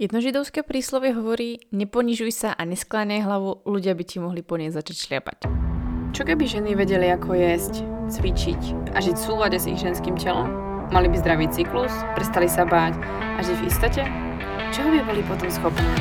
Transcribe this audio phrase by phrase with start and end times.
[0.00, 4.72] Jedno židovské príslovie hovorí, neponižuj sa a neskláňaj hlavu, ľudia by ti mohli po nej
[4.72, 5.38] začať šliapať.
[6.16, 10.48] Čo keby ženy vedeli, ako jesť, cvičiť a žiť v súlade s ich ženským telom?
[10.88, 12.96] Mali by zdravý cyklus, prestali sa báť
[13.36, 14.02] a žiť v istote?
[14.72, 15.92] Čoho by boli potom schopné?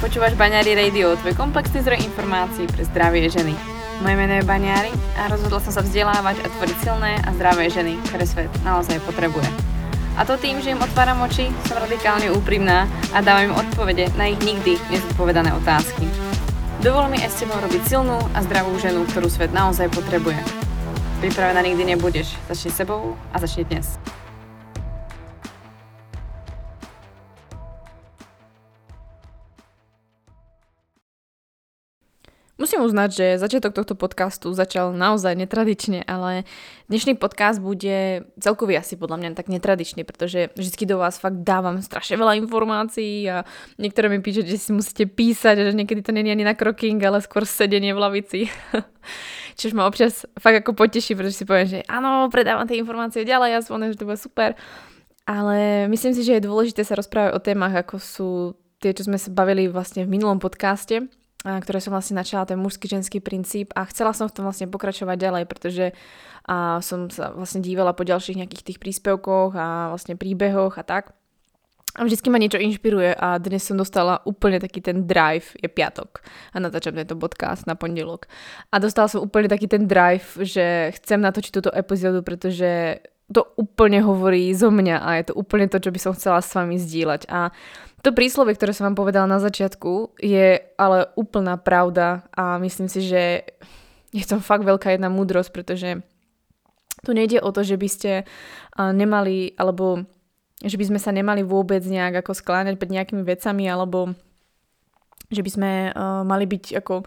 [0.00, 3.52] Počúvaš Baňári Radio, tvoj komplexný zdroj informácií pre zdravie ženy.
[4.00, 8.00] Moje meno je Baňári a rozhodla som sa vzdelávať a tvoriť silné a zdravé ženy,
[8.08, 9.69] ktoré svet naozaj potrebuje.
[10.18, 14.26] A to tým, že im otváram oči, som radikálne úprimná a dávam im odpovede na
[14.30, 16.06] ich nikdy nezodpovedané otázky.
[16.80, 20.40] Dovol mi aj s tebou robiť silnú a zdravú ženu, ktorú svet naozaj potrebuje.
[21.20, 22.32] Pripravená nikdy nebudeš.
[22.48, 24.00] Začni sebou a začni dnes.
[32.60, 36.44] Musím uznať, že začiatok tohto podcastu začal naozaj netradične, ale
[36.92, 41.80] dnešný podcast bude celkový asi podľa mňa tak netradičný, pretože vždy do vás fakt dávam
[41.80, 43.48] strašne veľa informácií a
[43.80, 47.00] niektoré mi píšete, že si musíte písať a že niekedy to je ani na kroking,
[47.00, 48.52] ale skôr sedenie v lavici.
[49.56, 53.56] Čiže ma občas fakt ako poteší, pretože si poviem, že áno, predávam tie informácie ďalej,
[53.56, 54.52] ja že to bude super.
[55.24, 58.28] Ale myslím si, že je dôležité sa rozprávať o témach, ako sú
[58.84, 61.08] tie, čo sme sa bavili vlastne v minulom podcaste,
[61.40, 65.16] ktoré som vlastne načala, ten mužský ženský princíp a chcela som v tom vlastne pokračovať
[65.16, 65.96] ďalej, pretože
[66.48, 71.12] a som sa vlastne dívala po ďalších nejakých tých príspevkoch a vlastne príbehoch a tak.
[71.98, 76.22] A vždycky ma niečo inšpiruje a dnes som dostala úplne taký ten drive, je piatok
[76.54, 78.30] a natáčam tento podcast na pondelok.
[78.70, 84.02] A dostala som úplne taký ten drive, že chcem natočiť túto epizódu, pretože to úplne
[84.02, 87.30] hovorí zo mňa a je to úplne to, čo by som chcela s vami zdieľať.
[87.30, 87.54] A
[88.00, 93.04] to príslovie, ktoré som vám povedala na začiatku, je ale úplná pravda a myslím si,
[93.04, 93.44] že
[94.10, 96.02] je to fakt veľká jedna múdrosť, pretože
[97.04, 98.12] tu nejde o to, že by ste
[98.76, 100.04] nemali, alebo
[100.60, 104.12] že by sme sa nemali vôbec nejak ako skláňať pred nejakými vecami, alebo
[105.30, 107.06] že by sme uh, mali byť ako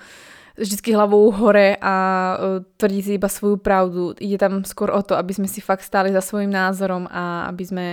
[0.53, 2.37] vždy hlavou hore a uh,
[2.79, 4.15] tvrdiť si iba svoju pravdu.
[4.17, 7.63] Ide tam skôr o to, aby sme si fakt stáli za svojim názorom a aby
[7.67, 7.85] sme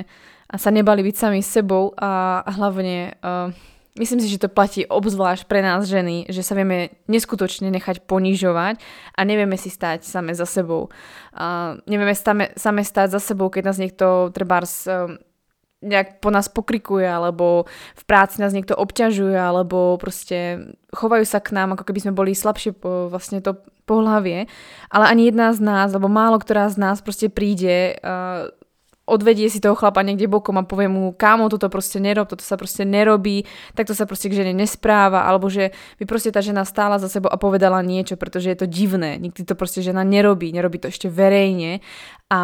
[0.50, 3.54] a sa nebali byť sami sebou a hlavne uh,
[3.94, 8.82] myslím si, že to platí obzvlášť pre nás ženy, že sa vieme neskutočne nechať ponižovať
[9.14, 10.90] a nevieme si stať same za sebou.
[11.30, 15.14] Uh, nevieme same, same stať za sebou, keď nás niekto trebárs uh,
[15.80, 17.64] nejak po nás pokrikuje, alebo
[17.96, 22.36] v práci nás niekto obťažuje, alebo proste chovajú sa k nám, ako keby sme boli
[22.36, 23.56] slabšie po vlastne to
[23.88, 24.44] pohlavie,
[24.92, 28.52] ale ani jedna z nás, alebo málo ktorá z nás proste príde uh,
[29.10, 32.54] odvedie si toho chlapa niekde bokom a povie mu, kámo, toto proste nerob, toto sa
[32.54, 33.42] proste nerobí,
[33.74, 37.26] takto sa proste k žene nespráva, alebo že by proste tá žena stála za sebou
[37.26, 39.18] a povedala niečo, pretože je to divné.
[39.18, 41.82] Nikdy to proste žena nerobí, nerobí to ešte verejne
[42.30, 42.40] a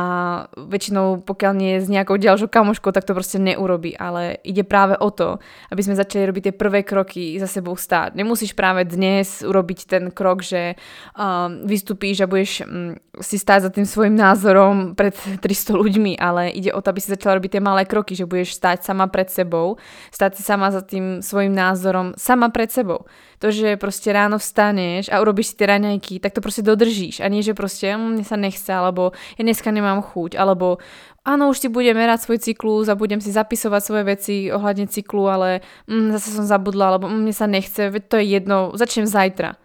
[0.59, 4.99] väčšinou pokiaľ nie je s nejakou ďalšou kamoškou, tak to proste neurobi, ale ide práve
[4.99, 5.39] o to,
[5.71, 8.19] aby sme začali robiť tie prvé kroky za sebou stáť.
[8.19, 10.75] Nemusíš práve dnes urobiť ten krok, že
[11.15, 16.51] um, vystúpíš a budeš um, si stáť za tým svojim názorom pred 300 ľuďmi, ale
[16.57, 19.29] ide o to, aby si začala robiť tie malé kroky, že budeš stáť sama pred
[19.29, 19.77] sebou,
[20.09, 23.05] stáť si sama za tým svojim názorom, sama pred sebou.
[23.45, 27.21] To, že proste ráno vstaneš a urobíš si tie raňajky, tak to proste dodržíš.
[27.21, 30.81] A nie, že proste mne sa nechce, alebo ja dneska nemám chuť, alebo
[31.27, 35.29] áno, už si budem merať svoj cyklus a budem si zapisovať svoje veci ohľadne cyklu,
[35.29, 39.05] ale mm, zase som zabudla, alebo mm, mne sa nechce, veď to je jedno, začnem
[39.05, 39.61] zajtra.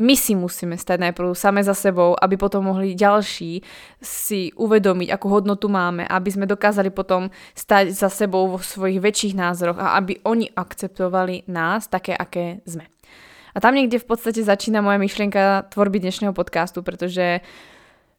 [0.00, 3.60] My si musíme stať najprv same za sebou, aby potom mohli ďalší
[4.00, 9.34] si uvedomiť, akú hodnotu máme, aby sme dokázali potom stať za sebou vo svojich väčších
[9.36, 12.88] názoroch a aby oni akceptovali nás také, aké sme.
[13.52, 17.44] A tam niekde v podstate začína moja myšlienka tvorby dnešného podcastu, pretože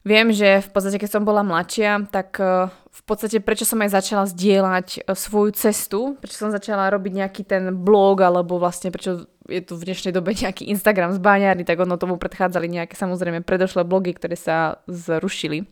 [0.04, 3.96] viem, že v podstate keď som bola mladšia, tak e, v podstate prečo som aj
[3.96, 9.26] začala zdieľať e, svoju cestu, prečo som začala robiť nejaký ten blog, alebo vlastne prečo
[9.48, 13.42] je tu v dnešnej dobe nejaký Instagram z Baňárny, tak ono tomu predchádzali nejaké samozrejme
[13.44, 15.68] predošlé blogy, ktoré sa zrušili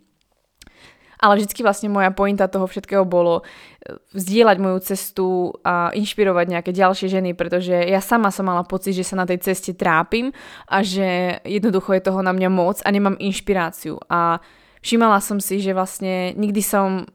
[1.21, 5.27] ale vždycky vlastne moja pointa toho všetkého bolo e, vzdielať moju cestu
[5.61, 9.45] a inšpirovať nejaké ďalšie ženy, pretože ja sama som mala pocit, že sa na tej
[9.45, 10.33] ceste trápim
[10.65, 14.01] a že jednoducho je toho na mňa moc a nemám inšpiráciu.
[14.09, 14.41] A
[14.81, 17.05] všimala som si, že vlastne nikdy som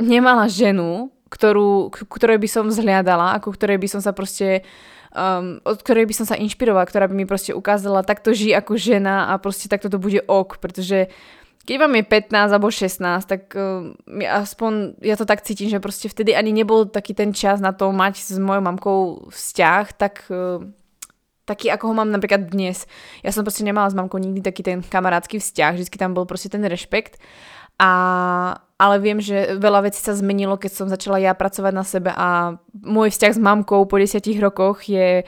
[0.00, 4.64] nemala ženu, ktorú, ktorej by som vzhľadala, ako ktorej by som sa proste
[5.14, 8.74] um, od ktorej by som sa inšpirovala, ktorá by mi proste ukázala, takto ži ako
[8.76, 11.08] žena a proste takto to bude ok, pretože
[11.64, 13.90] keď vám je 15 alebo 16, tak uh,
[14.24, 17.88] aspoň ja to tak cítim, že proste vtedy ani nebol taký ten čas na to
[17.88, 18.98] mať s mojou mamkou
[19.32, 20.60] vzťah, tak uh,
[21.48, 22.84] taký, ako ho mám napríklad dnes.
[23.24, 26.52] Ja som proste nemala s mamkou nikdy taký ten kamarátsky vzťah, vždy tam bol proste
[26.52, 27.16] ten rešpekt
[27.80, 27.90] a
[28.74, 32.58] ale viem, že veľa vecí sa zmenilo, keď som začala ja pracovať na sebe a
[32.74, 35.22] môj vzťah s mamkou po desiatich rokoch je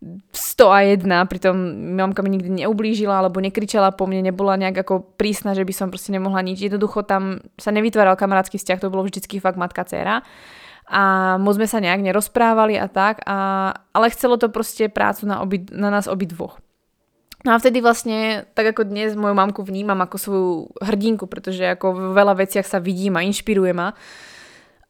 [0.00, 1.54] 101, pritom
[1.96, 5.92] mamka mi nikdy neublížila alebo nekričala po mne, nebola nejak ako prísna, že by som
[5.92, 6.64] proste nemohla nič.
[6.64, 10.24] Jednoducho tam sa nevytváral kamarátsky vzťah, to bolo vždycky fakt matka-céra
[10.90, 15.38] a moc sme sa nejak nerozprávali a tak, a, ale chcelo to proste prácu na,
[15.38, 16.58] obi, na nás obidvoch.
[17.46, 20.52] No a vtedy vlastne, tak ako dnes moju mamku vnímam ako svoju
[20.82, 23.96] hrdinku, pretože ako v veľa veciach sa vidím a inšpiruje ma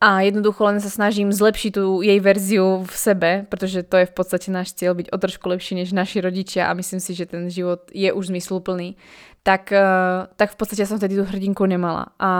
[0.00, 4.14] a jednoducho len sa snažím zlepšiť tú jej verziu v sebe, pretože to je v
[4.16, 7.52] podstate náš cieľ byť o trošku lepší než naši rodičia a myslím si, že ten
[7.52, 8.96] život je už zmysluplný
[9.40, 12.12] tak, eh, tak v podstate som vtedy tú hrdinku nemala.
[12.20, 12.30] A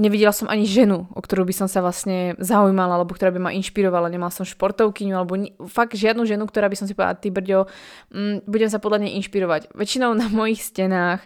[0.00, 3.50] nevidela som ani ženu, o ktorú by som sa vlastne zaujímala, alebo ktorá by ma
[3.52, 4.08] inšpirovala.
[4.08, 7.68] Nemala som športovkyňu, alebo ni- fakt žiadnu ženu, ktorá by som si povedala, ty brďo,
[8.08, 9.76] mm, budem sa podľa nej inšpirovať.
[9.76, 11.20] Väčšinou na mojich stenách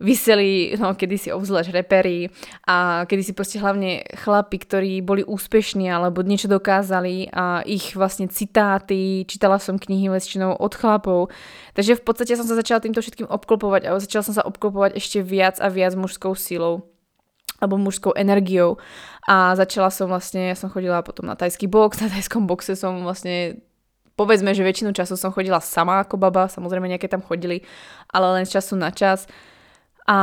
[0.00, 2.32] vyseli, no kedysi obzvlášť repery
[2.64, 9.28] a kedysi proste hlavne chlapi, ktorí boli úspešní alebo niečo dokázali a ich vlastne citáty,
[9.28, 11.28] čítala som knihy väčšinou od chlapov.
[11.76, 15.20] Takže v podstate som sa začala týmto všetkým obklopovať a začala som sa obklopovať ešte
[15.20, 16.88] viac a viac mužskou silou
[17.60, 18.80] alebo mužskou energiou
[19.28, 23.04] a začala som vlastne, ja som chodila potom na tajský box, na tajskom boxe som
[23.04, 23.60] vlastne
[24.16, 27.64] povedzme, že väčšinu času som chodila sama ako baba, samozrejme nejaké tam chodili,
[28.08, 29.28] ale len z času na čas
[30.10, 30.16] a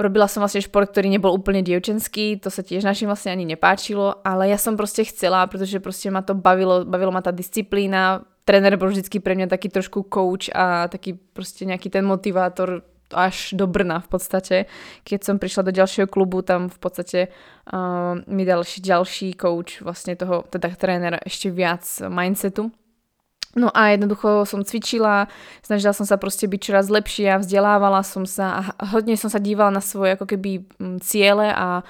[0.00, 4.24] robila som vlastne šport, ktorý nebol úplne dievčenský, to sa tiež našim vlastne ani nepáčilo,
[4.24, 8.80] ale ja som proste chcela, pretože proste ma to bavilo, bavilo ma tá disciplína, tréner
[8.80, 13.68] bol vždycky pre mňa taký trošku coach a taký proste nejaký ten motivátor, až do
[13.68, 14.56] Brna v podstate.
[15.04, 20.16] Keď som prišla do ďalšieho klubu, tam v podstate uh, mi dal ďalší coach vlastne
[20.16, 22.72] toho, teda tréner ešte viac mindsetu.
[23.54, 25.30] No a jednoducho som cvičila,
[25.62, 29.70] snažila som sa proste byť čoraz lepšia, vzdelávala som sa a hodne som sa dívala
[29.70, 30.66] na svoje ako keby
[30.98, 31.86] ciele a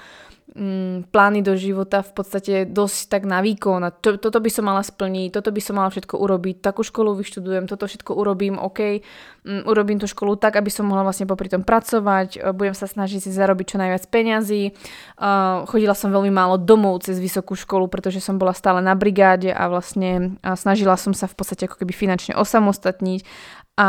[0.55, 4.65] mm, plány do života v podstate dosť tak na výkon a to, toto by som
[4.65, 9.03] mala splniť, toto by som mala všetko urobiť, takú školu vyštudujem, toto všetko urobím, OK,
[9.43, 12.87] mm, urobím tú školu tak, aby som mohla vlastne popri tom pracovať, e, budem sa
[12.87, 17.91] snažiť si zarobiť čo najviac peňazí, uh, chodila som veľmi málo domov cez vysokú školu,
[17.91, 21.83] pretože som bola stále na brigáde a vlastne a snažila som sa v podstate ako
[21.83, 23.27] keby finančne osamostatniť
[23.75, 23.87] a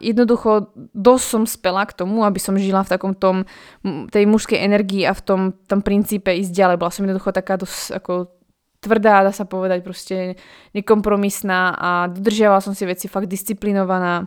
[0.00, 3.44] jednoducho dosť som spela k tomu, aby som žila v takom tom,
[4.08, 6.80] tej mužskej energii a v tom, tom princípe ísť ďalej.
[6.80, 8.32] Bola som jednoducho taká dosť ako
[8.80, 10.40] tvrdá, dá sa povedať, proste
[10.72, 14.24] nekompromisná a dodržiavala som si veci fakt disciplinovaná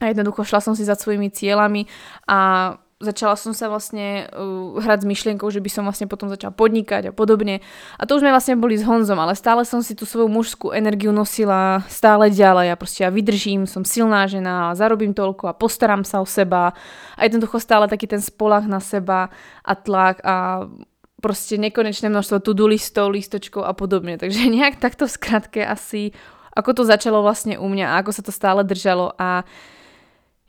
[0.00, 1.84] a jednoducho šla som si za svojimi cieľami
[2.24, 6.52] a začala som sa vlastne uh, hrať s myšlienkou, že by som vlastne potom začala
[6.52, 7.64] podnikať a podobne.
[7.96, 10.76] A to už sme vlastne boli s Honzom, ale stále som si tú svoju mužskú
[10.76, 12.68] energiu nosila stále ďalej.
[12.68, 16.76] Ja proste ja vydržím, som silná žena, zarobím toľko a postaram sa o seba.
[17.16, 19.32] A jednoducho stále taký ten spolach na seba
[19.64, 20.68] a tlak a
[21.24, 24.20] proste nekonečné množstvo to-do listov, listočkov a podobne.
[24.20, 26.12] Takže nejak takto v skratke asi,
[26.52, 29.48] ako to začalo vlastne u mňa a ako sa to stále držalo a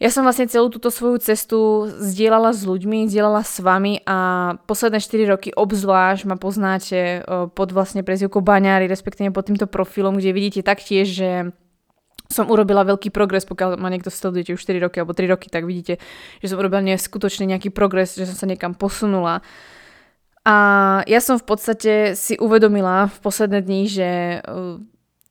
[0.02, 4.18] ja som vlastne celú túto svoju cestu zdieľala s ľuďmi, zdieľala s vami a
[4.66, 7.22] posledné 4 roky obzvlášť ma poznáte
[7.54, 11.30] pod vlastne prezivkou Baňári, respektíve pod týmto profilom, kde vidíte taktiež, že
[12.34, 15.70] som urobila veľký progres, pokiaľ ma niekto sledujete už 4 roky alebo 3 roky, tak
[15.70, 16.02] vidíte,
[16.42, 19.46] že som urobila neskutočne nejaký progres, že som sa niekam posunula.
[20.42, 20.56] A
[21.06, 24.10] ja som v podstate si uvedomila v posledné dni, že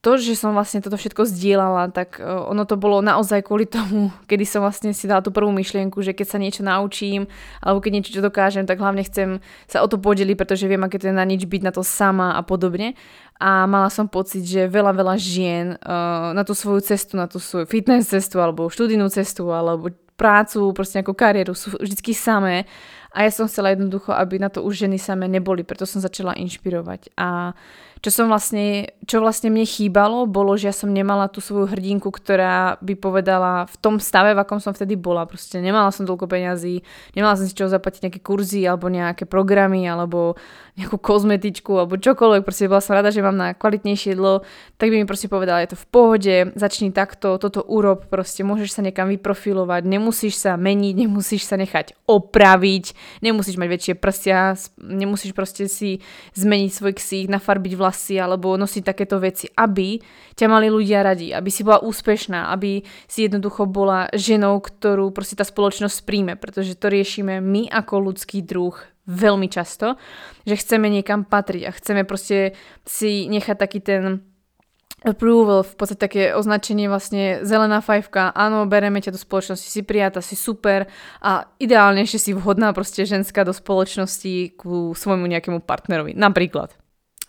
[0.00, 4.08] to, že som vlastne toto všetko zdieľala, tak e, ono to bolo naozaj kvôli tomu,
[4.30, 7.28] kedy som vlastne si dala tú prvú myšlienku, že keď sa niečo naučím,
[7.60, 11.12] alebo keď niečo dokážem, tak hlavne chcem sa o to podeliť, pretože viem, aké to
[11.12, 12.96] je na nič byť na to sama a podobne.
[13.40, 17.40] A mala som pocit, že veľa, veľa žien uh, na tú svoju cestu, na tú
[17.40, 19.88] svoju fitness cestu, alebo študijnú cestu, alebo
[20.20, 22.68] prácu, proste nejakú kariéru sú vždy samé
[23.10, 26.36] a ja som chcela jednoducho, aby na to už ženy samé neboli, preto som začala
[26.38, 27.16] inšpirovať.
[27.18, 27.58] A
[28.00, 32.08] čo som vlastne, čo vlastne mne chýbalo, bolo, že ja som nemala tú svoju hrdinku,
[32.08, 35.28] ktorá by povedala v tom stave, v akom som vtedy bola.
[35.28, 36.80] Proste nemala som toľko peňazí,
[37.12, 40.40] nemala som si čo zaplatiť nejaké kurzy alebo nejaké programy alebo
[40.78, 42.42] nejakú kozmetičku alebo čokoľvek.
[42.46, 44.46] Proste bola som rada, že mám na kvalitnejšie jedlo,
[44.78, 48.78] tak by mi proste povedala, je to v pohode, začni takto, toto urob, proste môžeš
[48.78, 52.84] sa niekam vyprofilovať, nemusíš sa meniť, nemusíš sa nechať opraviť,
[53.24, 56.02] nemusíš mať väčšie prsia, nemusíš proste si
[56.38, 60.00] zmeniť svoj ksích, nafarbiť vlasy alebo nosiť takéto veci, aby
[60.34, 65.36] ťa mali ľudia radi, aby si bola úspešná, aby si jednoducho bola ženou, ktorú proste
[65.36, 68.74] tá spoločnosť príjme, pretože to riešime my ako ľudský druh
[69.10, 69.98] veľmi často,
[70.46, 72.54] že chceme niekam patriť a chceme proste
[72.86, 74.30] si nechať taký ten
[75.00, 80.20] approval, v podstate také označenie vlastne zelená fajfka, áno, bereme ťa do spoločnosti, si prijata,
[80.20, 80.92] si super
[81.24, 86.79] a ideálne ešte si vhodná proste ženská do spoločnosti ku svojmu nejakému partnerovi, napríklad.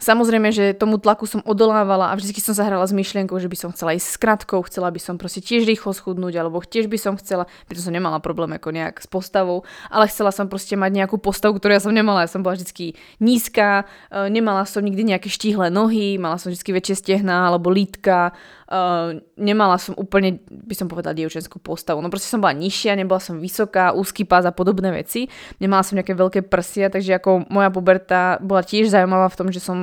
[0.01, 3.69] Samozrejme, že tomu tlaku som odolávala a vždy som zahrala s myšlienkou, že by som
[3.69, 7.13] chcela ísť s kratkou, chcela by som proste tiež rýchlo schudnúť, alebo tiež by som
[7.21, 9.61] chcela, preto som nemala problém ako nejak s postavou,
[9.93, 12.25] ale chcela som proste mať nejakú postavu, ktorú ja som nemala.
[12.25, 16.65] Ja som bola vždy nízka, e, nemala som nikdy nejaké štíhle nohy, mala som vždy
[16.65, 18.33] väčšie stehná alebo lítka,
[18.71, 21.99] Uh, nemala som úplne, by som povedala, dievčenskú postavu.
[21.99, 25.27] No proste som bola nižšia, nebola som vysoká, úzky pás a podobné veci.
[25.59, 29.59] Nemala som nejaké veľké prsia, takže ako moja puberta bola tiež zaujímavá v tom, že
[29.59, 29.77] som,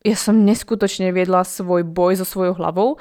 [0.00, 2.96] ja som neskutočne viedla svoj boj so svojou hlavou.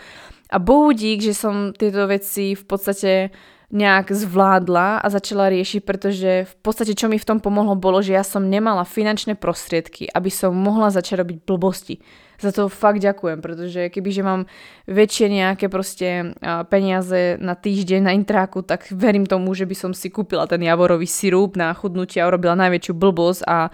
[0.51, 3.31] A bohu dík, že som tieto veci v podstate
[3.71, 8.19] nejak zvládla a začala riešiť, pretože v podstate čo mi v tom pomohlo bolo, že
[8.19, 12.03] ja som nemala finančné prostriedky, aby som mohla začať robiť blbosti
[12.41, 14.49] za to fakt ďakujem, pretože kebyže mám
[14.89, 16.33] väčšie nejaké proste
[16.73, 21.05] peniaze na týždeň na intráku, tak verím tomu, že by som si kúpila ten javorový
[21.05, 23.69] sirup na chudnutie a urobila najväčšiu blbosť a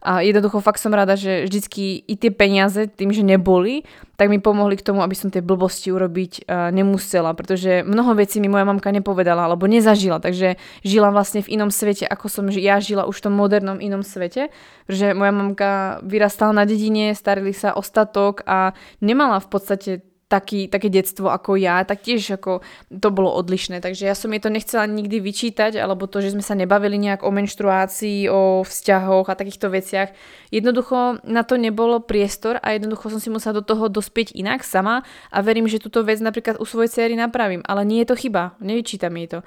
[0.00, 3.84] a jednoducho fakt som rada, že vždycky i tie peniaze, tým, že neboli,
[4.16, 8.40] tak mi pomohli k tomu, aby som tie blbosti urobiť uh, nemusela, pretože mnoho vecí
[8.40, 12.80] mi moja mamka nepovedala alebo nezažila, takže žila vlastne v inom svete, ako som ja
[12.80, 14.48] žila už v tom modernom inom svete,
[14.88, 15.70] pretože moja mamka
[16.04, 18.72] vyrastala na dedine, starili sa o statok a
[19.04, 19.92] nemala v podstate
[20.30, 23.82] taký, také detstvo ako ja, tak tiež ako to bolo odlišné.
[23.82, 27.26] Takže ja som jej to nechcela nikdy vyčítať, alebo to, že sme sa nebavili nejak
[27.26, 30.14] o menštruácii, o vzťahoch a takýchto veciach.
[30.54, 35.02] Jednoducho na to nebolo priestor a jednoducho som si musela do toho dospieť inak sama
[35.34, 37.66] a verím, že túto vec napríklad u svojej cery napravím.
[37.66, 39.40] Ale nie je to chyba, nevyčítam jej to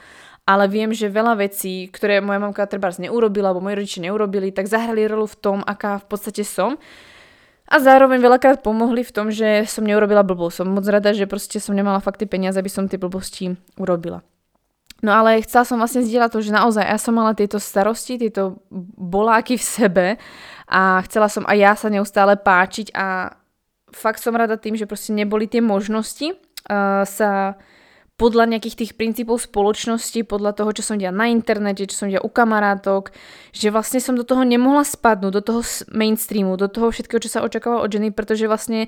[0.43, 4.67] ale viem, že veľa vecí, ktoré moja mamka treba neurobila, alebo moji rodičia neurobili, tak
[4.67, 6.75] zahrali rolu v tom, aká v podstate som.
[7.67, 10.63] A zároveň veľakrát pomohli v tom, že som neurobila blbosť.
[10.63, 14.21] Som moc rada, že proste som nemala fakt tie peniaze, aby som tie blbosti urobila.
[15.03, 18.63] No ale chcela som vlastne zdieľať to, že naozaj ja som mala tieto starosti, tieto
[18.95, 20.05] boláky v sebe
[20.63, 23.35] a chcela som aj ja sa neustále páčiť a
[23.91, 27.59] fakt som rada tým, že proste neboli tie možnosti uh, sa
[28.23, 32.23] podľa nejakých tých princípov spoločnosti, podľa toho, čo som diala na internete, čo som diala
[32.23, 33.11] u kamarátok,
[33.51, 35.59] že vlastne som do toho nemohla spadnúť, do toho
[35.91, 38.87] mainstreamu, do toho všetkého, čo sa očakávalo od ženy, pretože vlastne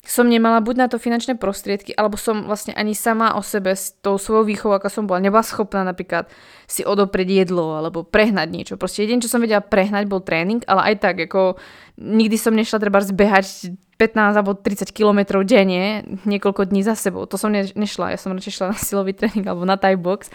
[0.00, 3.92] som nemala buď na to finančné prostriedky, alebo som vlastne ani sama o sebe s
[4.00, 6.32] tou svojou výchovou, ako som bola, nebola schopná napríklad
[6.64, 8.74] si odoprieť jedlo alebo prehnať niečo.
[8.80, 11.60] Proste jeden, čo som vedela prehnať, bol tréning, ale aj tak, ako
[12.00, 17.28] nikdy som nešla treba zbehať 15 alebo 30 km denne niekoľko dní za sebou.
[17.28, 20.32] To som ne, nešla, ja som radšej šla na silový tréning alebo na Thai box,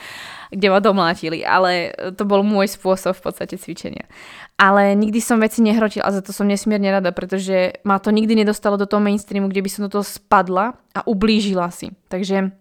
[0.54, 4.06] kde ma domlátili, ale to bol môj spôsob v podstate cvičenia.
[4.62, 8.38] Ale nikdy som veci nehrotila a za to som nesmierne rada, pretože ma to nikdy
[8.38, 11.90] nedostalo do toho mainstreamu, kde by som do toho spadla a ublížila si.
[12.14, 12.54] Takže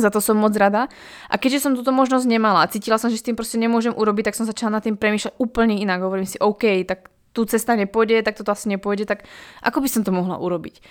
[0.00, 0.88] za to som moc rada.
[1.28, 4.32] A keďže som túto možnosť nemala a cítila som, že s tým proste nemôžem urobiť,
[4.32, 6.00] tak som začala nad tým premýšľať úplne inak.
[6.00, 9.26] Hovorím si, OK, tak tu cesta nepôjde, tak toto asi nepôjde, tak
[9.62, 10.82] ako by som to mohla urobiť?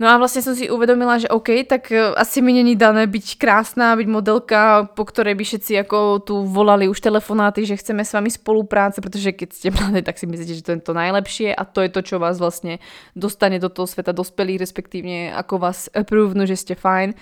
[0.00, 3.36] No a vlastne som si uvedomila, že OK, tak e, asi mi není dané byť
[3.36, 8.16] krásna, byť modelka, po ktorej by všetci ako tu volali už telefonáty, že chceme s
[8.16, 11.68] vami spolupráce, pretože keď ste mladé, tak si myslíte, že to je to najlepšie a
[11.68, 12.80] to je to, čo vás vlastne
[13.12, 17.12] dostane do toho sveta dospelých, respektívne ako vás approvenú, že ste fajn.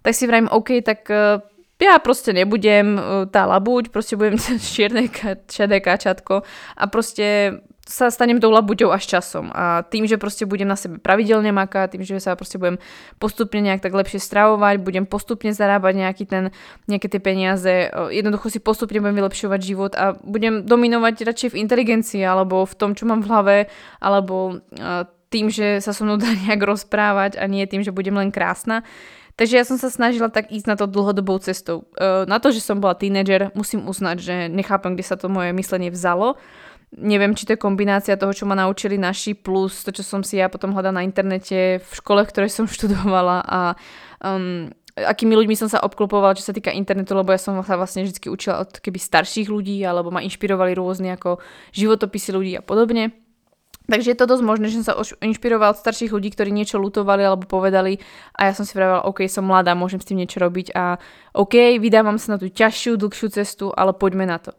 [0.00, 1.36] Tak si vrajím, OK, tak e,
[1.84, 4.40] ja proste nebudem e, tá labuť, proste budem
[4.72, 5.04] čierne,
[5.52, 6.48] šedé kačatko
[6.80, 9.50] a proste sa stanem tou labuťou až časom.
[9.50, 12.78] A tým, že proste budem na sebe pravidelne makať, tým, že sa proste budem
[13.18, 16.44] postupne nejak tak lepšie stravovať, budem postupne zarábať nejaký ten,
[16.86, 22.22] nejaké tie peniaze, jednoducho si postupne budem vylepšovať život a budem dominovať radšej v inteligencii
[22.22, 23.56] alebo v tom, čo mám v hlave,
[23.98, 24.62] alebo
[25.34, 28.86] tým, že sa so mnou dá nejak rozprávať a nie tým, že budem len krásna.
[29.32, 31.88] Takže ja som sa snažila tak ísť na to dlhodobou cestou.
[32.28, 35.88] Na to, že som bola tínedžer, musím uznať, že nechápem, kde sa to moje myslenie
[35.88, 36.36] vzalo
[36.98, 40.36] neviem, či to je kombinácia toho, čo ma naučili naši, plus to, čo som si
[40.36, 43.60] ja potom hľadala na internete v škole, v ktorej som študovala a
[44.20, 48.04] um, akými ľuďmi som sa obklopovala, čo sa týka internetu, lebo ja som sa vlastne
[48.04, 51.40] vždy učila od keby starších ľudí, alebo ma inšpirovali rôzne ako
[51.72, 53.16] životopisy ľudí a podobne.
[53.82, 54.94] Takže je to dosť možné, že som sa
[55.26, 57.98] inšpirovala od starších ľudí, ktorí niečo lutovali alebo povedali
[58.38, 61.02] a ja som si vravela, OK, som mladá, môžem s tým niečo robiť a
[61.34, 64.54] OK, vydávam sa na tú ťažšiu, dlhšiu cestu, ale poďme na to.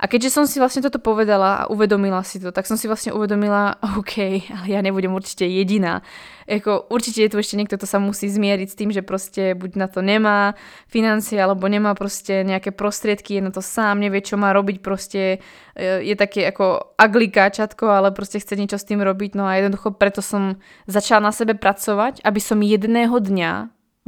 [0.00, 3.12] A keďže som si vlastne toto povedala a uvedomila si to, tak som si vlastne
[3.12, 6.00] uvedomila, OK, ale ja nebudem určite jediná.
[6.48, 9.70] Jako, určite je tu ešte niekto, kto sa musí zmieriť s tým, že proste buď
[9.76, 10.56] na to nemá
[10.88, 15.44] financie, alebo nemá proste nejaké prostriedky, je na to sám, nevie, čo má robiť, proste
[15.76, 19.36] e, je také ako aglikáčatko, ale proste chce niečo s tým robiť.
[19.36, 20.56] No a jednoducho preto som
[20.88, 23.52] začala na sebe pracovať, aby som jedného dňa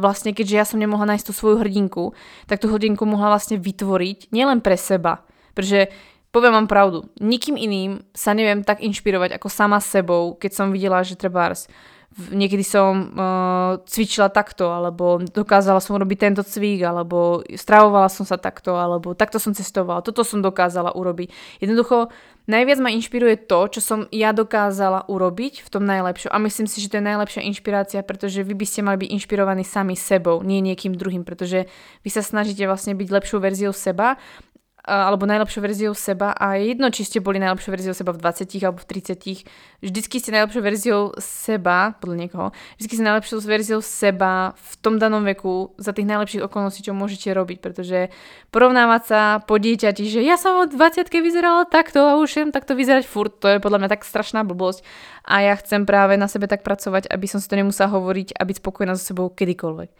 [0.01, 2.17] vlastne keďže ja som nemohla nájsť tú svoju hrdinku,
[2.49, 5.23] tak tú hrdinku mohla vlastne vytvoriť nielen pre seba,
[5.53, 5.93] Pretože
[6.33, 11.05] poviem vám pravdu, nikým iným sa neviem tak inšpirovať ako sama sebou, keď som videla,
[11.05, 11.69] že trebárs
[12.13, 18.37] niekedy som uh, cvičila takto, alebo dokázala som robiť tento cvík, alebo stravovala som sa
[18.37, 21.33] takto, alebo takto som cestovala, toto som dokázala urobiť.
[21.65, 22.13] Jednoducho,
[22.47, 26.31] najviac ma inšpiruje to, čo som ja dokázala urobiť v tom najlepšom.
[26.33, 29.65] A myslím si, že to je najlepšia inšpirácia, pretože vy by ste mali byť inšpirovaní
[29.65, 31.65] sami sebou, nie niekým druhým, pretože
[32.05, 34.21] vy sa snažíte vlastne byť lepšou verziou seba
[34.83, 36.35] alebo najlepšou verziou seba.
[36.35, 39.47] A jedno, či ste boli najlepšou verziou seba v 20 alebo v 30,
[39.79, 42.47] vždycky ste najlepšou verziou seba, podľa niekoho,
[42.79, 47.31] vždycky ste najlepšou verziou seba v tom danom veku za tých najlepších okolností, čo môžete
[47.31, 48.11] robiť, pretože
[48.51, 52.75] porovnávať sa po dieťati, že ja som od 20 vyzerala takto a už chcem takto
[52.75, 54.83] vyzerať furt, to je podľa mňa tak strašná blbosť.
[55.23, 58.43] A ja chcem práve na sebe tak pracovať, aby som si to nemusela hovoriť a
[58.43, 59.91] byť spokojná so sebou kedykoľvek.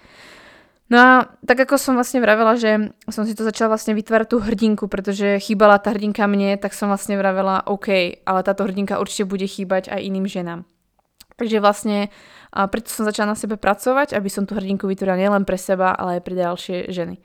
[0.93, 1.13] No a
[1.49, 5.41] tak ako som vlastne vravela, že som si to začala vlastne vytvárať tú hrdinku, pretože
[5.41, 9.89] chýbala tá hrdinka mne, tak som vlastne vravela, OK, ale táto hrdinka určite bude chýbať
[9.89, 10.69] aj iným ženám.
[11.41, 12.13] Takže vlastne
[12.53, 15.97] a preto som začala na sebe pracovať, aby som tú hrdinku vytvorila nielen pre seba,
[15.97, 17.17] ale aj pre ďalšie ženy.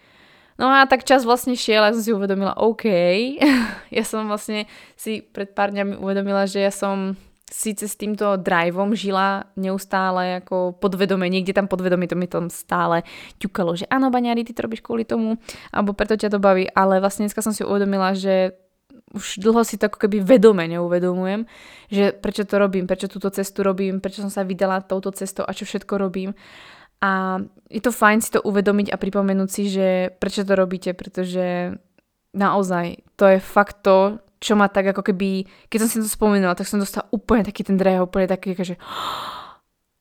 [0.56, 2.88] No a tak čas vlastne šiel a som si uvedomila, OK,
[4.00, 4.64] ja som vlastne
[4.96, 10.76] si pred pár dňami uvedomila, že ja som síce s týmto driveom žila neustále ako
[10.76, 13.08] podvedome, niekde tam podvedome to mi tam stále
[13.40, 15.40] ťukalo, že áno, baňári, ty to robíš kvôli tomu,
[15.72, 18.60] alebo preto ťa to baví, ale vlastne dneska som si uvedomila, že
[19.16, 21.48] už dlho si to ako keby vedome neuvedomujem,
[21.88, 25.56] že prečo to robím, prečo túto cestu robím, prečo som sa vydala touto cestou a
[25.56, 26.36] čo všetko robím.
[27.00, 27.40] A
[27.72, 31.78] je to fajn si to uvedomiť a pripomenúť si, že prečo to robíte, pretože
[32.36, 36.58] naozaj to je fakt to, čo ma tak ako keby, keď som si to spomenula,
[36.58, 38.76] tak som dostala úplne taký ten dreho, úplne taký, že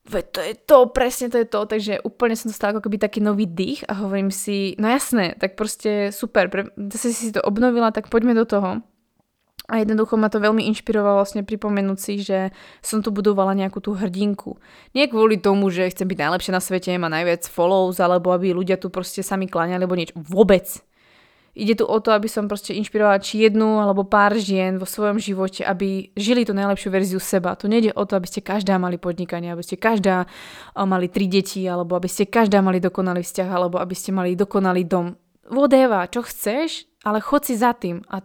[0.06, 3.18] Ve, to je to, presne to je to, takže úplne som dostala ako keby taký
[3.18, 7.90] nový dých a hovorím si, no jasné, tak proste super, pre, zase si to obnovila,
[7.90, 8.86] tak poďme do toho.
[9.66, 12.54] A jednoducho ma to veľmi inšpirovalo vlastne pripomenúť si, že
[12.86, 14.62] som tu budovala nejakú tú hrdinku.
[14.94, 18.78] Nie kvôli tomu, že chcem byť najlepšia na svete, má najviac follows, alebo aby ľudia
[18.78, 20.14] tu proste sami kláňali, alebo niečo.
[20.14, 20.70] Vôbec.
[21.56, 25.16] Ide tu o to, aby som proste inšpirovala či jednu alebo pár žien vo svojom
[25.16, 27.56] živote, aby žili tú najlepšiu verziu seba.
[27.56, 30.28] Tu nejde o to, aby ste každá mali podnikanie, aby ste každá
[30.76, 34.84] mali tri deti, alebo aby ste každá mali dokonalý vzťah, alebo aby ste mali dokonalý
[34.84, 35.16] dom.
[35.48, 38.04] Vodeva, čo chceš, ale chod si za tým.
[38.12, 38.20] A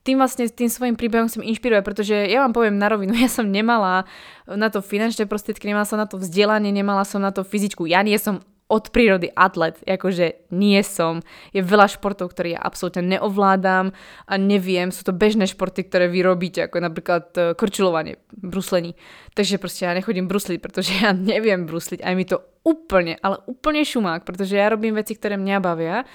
[0.00, 3.44] tým vlastne tým svojim príbehom som inšpiruje, pretože ja vám poviem na rovinu, ja som
[3.44, 4.08] nemala
[4.48, 7.84] na to finančné prostriedky, nemala som na to vzdelanie, nemala som na to fyzičku.
[7.84, 8.40] Ja nie som
[8.70, 11.26] od prírody atlet, akože nie som.
[11.50, 13.90] Je veľa športov, ktoré ja absolútne neovládam
[14.30, 18.94] a neviem, sú to bežné športy, ktoré vy robíte, ako napríklad e, korčulovanie, bruslení.
[19.34, 23.82] Takže proste ja nechodím brusliť, pretože ja neviem brusliť, aj mi to úplne, ale úplne
[23.82, 26.06] šumák, pretože ja robím veci, ktoré mňa bavia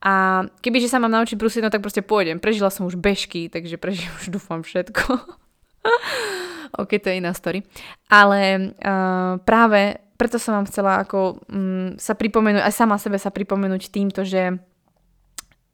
[0.00, 2.40] a kebyže sa mám naučiť brusliť, no tak proste pôjdem.
[2.40, 5.38] Prežila som už bežky, takže prežijem už dúfam všetko.
[6.80, 7.60] ok, to je iná story.
[8.08, 13.32] Ale uh, práve preto som vám chcela ako um, sa pripomenúť, aj sama sebe sa
[13.32, 14.60] pripomenúť týmto, že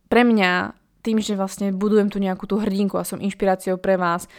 [0.07, 0.71] pre mňa,
[1.03, 4.31] tým, že vlastne budujem tu nejakú tú hrdinku a som inšpiráciou pre vás,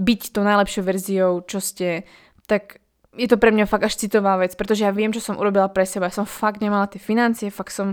[0.00, 2.08] byť tou najlepšou verziou, čo ste,
[2.48, 2.80] tak
[3.20, 5.84] je to pre mňa fakt až citová vec, pretože ja viem, čo som urobila pre
[5.84, 6.08] seba.
[6.08, 7.92] Ja som fakt nemala tie financie, fakt som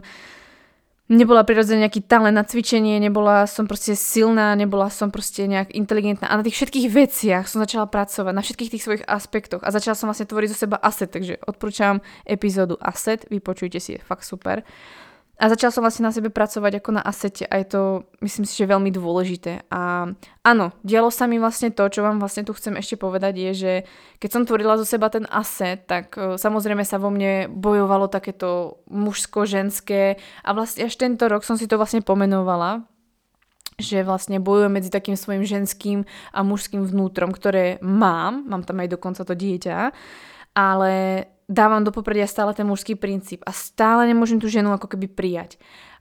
[1.07, 6.27] nebola prirodzene nejaký talent na cvičenie, nebola som proste silná, nebola som proste nejak inteligentná
[6.27, 9.95] a na tých všetkých veciach som začala pracovať, na všetkých tých svojich aspektoch a začala
[9.95, 14.67] som vlastne tvoriť zo seba asset, takže odporúčam epizódu asset, vypočujte si, je fakt super.
[15.37, 17.81] A začala som vlastne na sebe pracovať ako na asete a je to,
[18.25, 19.69] myslím si, že veľmi dôležité.
[19.69, 20.09] A
[20.41, 23.73] áno, dialo sa mi vlastne to, čo vám vlastne tu chcem ešte povedať, je, že
[24.17, 28.81] keď som tvorila zo seba ten aset, tak uh, samozrejme sa vo mne bojovalo takéto
[28.89, 32.89] mužsko-ženské a vlastne až tento rok som si to vlastne pomenovala,
[33.77, 36.01] že vlastne bojujem medzi takým svojim ženským
[36.33, 39.93] a mužským vnútrom, ktoré mám, mám tam aj dokonca to dieťa,
[40.57, 40.93] ale
[41.47, 45.55] dávam do popredia stále ten mužský princíp a stále nemôžem tú ženu ako keby prijať.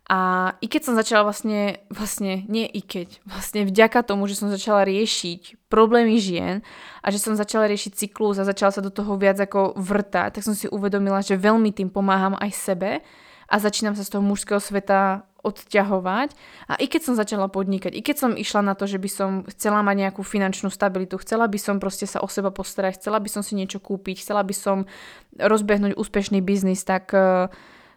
[0.07, 4.47] A i keď som začala vlastne, vlastne, nie i keď, vlastne vďaka tomu, že som
[4.47, 6.63] začala riešiť problémy žien
[7.03, 10.47] a že som začala riešiť cyklus a začala sa do toho viac ako vrtať, tak
[10.47, 13.03] som si uvedomila, že veľmi tým pomáham aj sebe
[13.47, 16.35] a začínam sa z toho mužského sveta odťahovať.
[16.67, 19.31] A i keď som začala podnikať, i keď som išla na to, že by som
[19.55, 23.31] chcela mať nejakú finančnú stabilitu, chcela by som proste sa o seba postarať, chcela by
[23.31, 24.91] som si niečo kúpiť, chcela by som
[25.39, 27.47] rozbehnúť úspešný biznis, tak uh,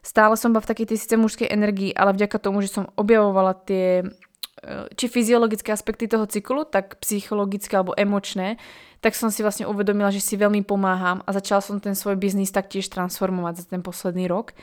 [0.05, 4.05] stále som v takej tej síce mužskej energii, ale vďaka tomu, že som objavovala tie
[4.05, 8.61] uh, či fyziologické aspekty toho cyklu, tak psychologické alebo emočné,
[9.01, 12.51] tak som si vlastne uvedomila, že si veľmi pomáham a začala som ten svoj biznis
[12.51, 14.53] taktiež transformovať za ten posledný rok.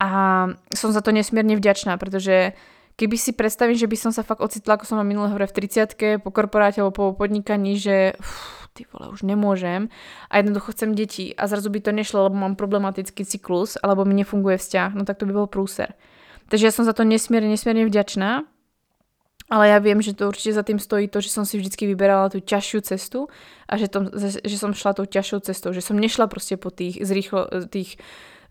[0.00, 0.08] A
[0.72, 2.56] som za to nesmierne vďačná, pretože
[2.96, 5.56] keby si predstavím, že by som sa fakt ocitla, ako som na minulé hore v
[5.68, 9.92] 30 po korporáte alebo po podnikaní, že uf, ty vole, už nemôžem
[10.32, 14.16] a jednoducho chcem deti a zrazu by to nešlo, lebo mám problematický cyklus alebo mi
[14.24, 15.92] nefunguje vzťah, no tak to by bol prúser.
[16.48, 18.48] Takže ja som za to nesmierne, nesmierne vďačná
[19.50, 22.30] ale ja viem, že to určite za tým stojí to, že som si vždycky vyberala
[22.30, 23.26] tú ťažšiu cestu
[23.66, 27.02] a že, tom, že som šla tou ťažšou cestou, že som nešla proste po tých,
[27.02, 27.98] zrýchlo, tých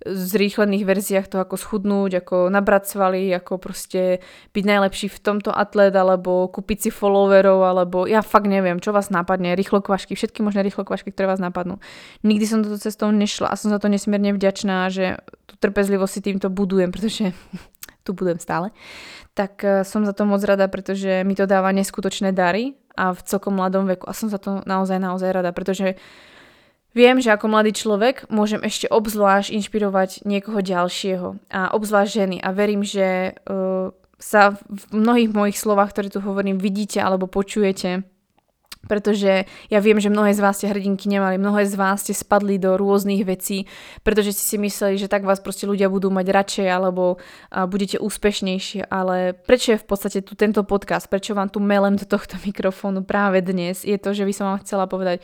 [0.08, 4.24] zrýchlených verziách toho, ako schudnúť, ako nabrať svaly, ako proste
[4.56, 9.12] byť najlepší v tomto atlet, alebo kúpiť si followerov, alebo ja fakt neviem, čo vás
[9.12, 11.84] napadne, rýchlo kvašky, všetky možné rýchlo kvašky, ktoré vás napadnú.
[12.24, 15.20] Nikdy som toto cestou nešla a som za to nesmierne vďačná, že
[15.52, 17.36] tú trpezlivosť si týmto budujem, pretože
[18.08, 18.72] tu budem stále,
[19.36, 23.20] tak eh, som za to moc rada, pretože mi to dáva neskutočné dary a v
[23.24, 24.08] celkom mladom veku.
[24.08, 26.00] A som za to naozaj, naozaj rada, pretože
[26.97, 32.38] Viem, že ako mladý človek môžem ešte obzvlášť inšpirovať niekoho ďalšieho a obzvlášť ženy.
[32.41, 38.04] A verím, že uh, sa v mnohých mojich slovách, ktoré tu hovorím, vidíte alebo počujete.
[38.80, 42.56] Pretože ja viem, že mnohé z vás ste hrdinky nemali, mnohé z vás ste spadli
[42.56, 43.67] do rôznych vecí,
[44.08, 47.19] pretože ste si mysleli, že tak vás proste ľudia budú mať radšej alebo
[47.52, 51.99] a, budete úspešnejšie, ale prečo je v podstate tu tento podcast, prečo vám tu melem
[51.99, 55.21] do tohto mikrofónu práve dnes, je to, že by som vám chcela povedať,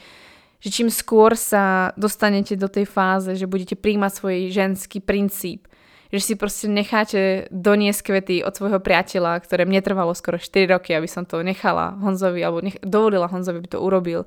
[0.65, 5.69] že čím skôr sa dostanete do tej fáze, že budete príjmať svoj ženský princíp,
[6.09, 10.97] že si proste necháte doniesť kvety od svojho priateľa, ktoré mne trvalo skoro 4 roky,
[10.97, 14.25] aby som to nechala Honzovi, alebo nech, dovolila Honzovi, aby to urobil,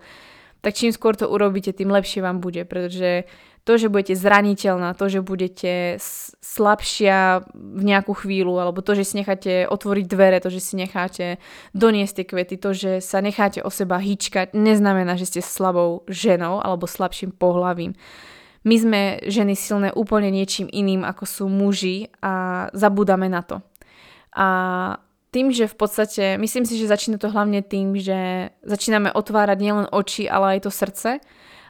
[0.63, 3.27] tak čím skôr to urobíte, tým lepšie vám bude, pretože
[3.69, 6.01] to, že budete zraniteľná, to, že budete
[6.41, 11.37] slabšia v nejakú chvíľu, alebo to, že si necháte otvoriť dvere, to, že si necháte
[11.77, 16.65] doniesť tie kvety, to, že sa necháte o seba hýčkať, neznamená, že ste slabou ženou
[16.65, 17.93] alebo slabším pohlavím
[18.67, 23.65] my sme ženy silné úplne niečím iným, ako sú muži a zabúdame na to.
[24.35, 24.49] A
[25.31, 29.87] tým, že v podstate, myslím si, že začína to hlavne tým, že začíname otvárať nielen
[29.89, 31.11] oči, ale aj to srdce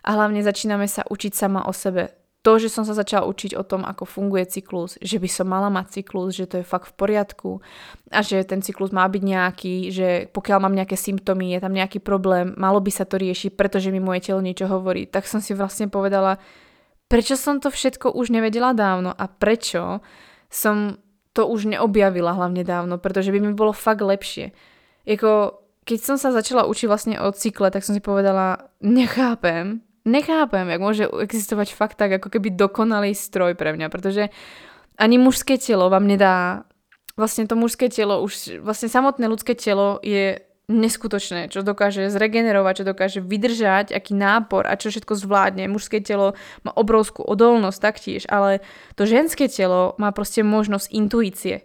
[0.08, 2.16] a hlavne začíname sa učiť sama o sebe.
[2.46, 5.68] To, že som sa začala učiť o tom, ako funguje cyklus, že by som mala
[5.68, 7.60] mať cyklus, že to je fakt v poriadku
[8.08, 12.00] a že ten cyklus má byť nejaký, že pokiaľ mám nejaké symptómy, je tam nejaký
[12.00, 15.52] problém, malo by sa to riešiť, pretože mi moje telo niečo hovorí, tak som si
[15.52, 16.40] vlastne povedala,
[17.10, 20.00] prečo som to všetko už nevedela dávno a prečo
[20.48, 20.96] som
[21.36, 24.54] to už neobjavila hlavne dávno, pretože by mi bolo fakt lepšie.
[25.04, 30.68] Jako, keď som sa začala učiť vlastne o cykle, tak som si povedala, nechápem, nechápem,
[30.68, 34.30] jak môže existovať fakt tak, ako keby dokonalý stroj pre mňa, pretože
[34.98, 36.66] ani mužské telo vám nedá,
[37.14, 42.84] vlastne to mužské telo, už vlastne samotné ľudské telo je neskutočné, čo dokáže zregenerovať, čo
[42.84, 45.64] dokáže vydržať, aký nápor a čo všetko zvládne.
[45.64, 48.60] Mužské telo má obrovskú odolnosť taktiež, ale
[48.92, 51.64] to ženské telo má proste možnosť intuície.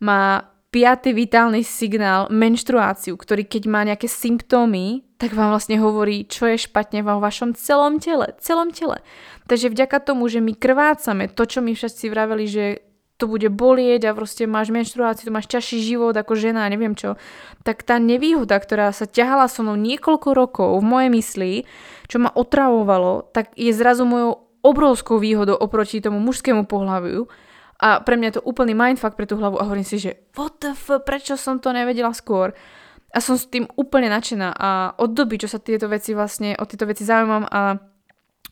[0.00, 6.44] Má piatý vitálny signál, menštruáciu, ktorý keď má nejaké symptómy, tak vám vlastne hovorí, čo
[6.50, 9.00] je špatne vo vašom celom tele, celom tele.
[9.48, 12.64] Takže vďaka tomu, že my krvácame, to, čo my všetci vraveli, že
[13.16, 17.16] to bude bolieť a proste máš menštruáciu, máš ťažší život ako žena, neviem čo,
[17.64, 21.52] tak tá nevýhoda, ktorá sa ťahala so mnou niekoľko rokov v mojej mysli,
[22.12, 27.24] čo ma otravovalo, tak je zrazu mojou obrovskou výhodou oproti tomu mužskému pohľaviu
[27.76, 30.56] a pre mňa je to úplný mindfuck pre tú hlavu a hovorím si, že what
[30.64, 32.56] the f, prečo som to nevedela skôr?
[33.12, 34.48] A som s tým úplne nadšená.
[34.56, 37.80] A od doby, čo sa tieto veci vlastne, o tieto veci zaujímam a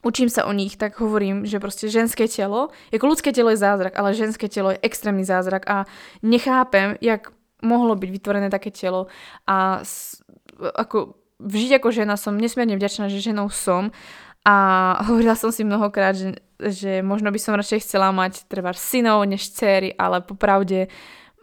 [0.04, 3.96] učím sa o nich, tak hovorím, že proste ženské telo, ako ľudské telo je zázrak,
[3.96, 5.64] ale ženské telo je extrémny zázrak.
[5.68, 5.88] A
[6.20, 7.32] nechápem, jak
[7.64, 9.08] mohlo byť vytvorené také telo.
[9.48, 10.20] A s,
[10.60, 13.90] ako žiť ako žena som nesmierne vďačná, že ženou som
[14.44, 14.56] a
[15.08, 19.48] hovorila som si mnohokrát, že, že možno by som radšej chcela mať treba synov než
[19.56, 20.92] céry, ale popravde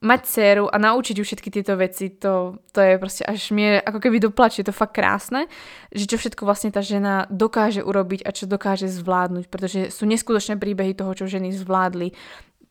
[0.01, 4.01] mať dceru a naučiť ju všetky tieto veci, to, to je proste až mi ako
[4.01, 5.45] keby doplačie, to fakt krásne,
[5.93, 10.57] že čo všetko vlastne tá žena dokáže urobiť a čo dokáže zvládnuť, pretože sú neskutočné
[10.57, 12.17] príbehy toho, čo ženy zvládli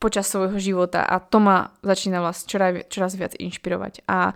[0.03, 4.03] počas svojho života a to ma začína vás čoraz, čoraz viac inšpirovať.
[4.11, 4.35] A